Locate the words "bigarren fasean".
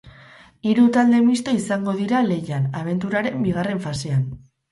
3.47-4.27